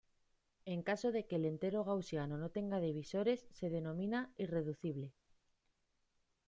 [0.73, 5.13] En caso de que el entero gaussiano no tenga divisores se denomina irreducible.